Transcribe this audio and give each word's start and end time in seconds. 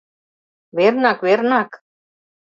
—Вернак, 0.77 1.19
вернак... 1.27 1.69